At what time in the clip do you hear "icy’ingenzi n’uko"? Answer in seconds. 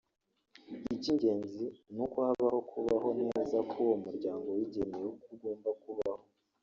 0.93-2.17